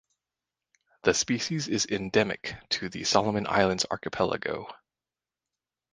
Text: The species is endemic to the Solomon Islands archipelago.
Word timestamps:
The 1.03 1.13
species 1.13 1.67
is 1.67 1.85
endemic 1.85 2.55
to 2.69 2.89
the 2.89 3.03
Solomon 3.03 3.45
Islands 3.47 3.85
archipelago. 3.91 4.65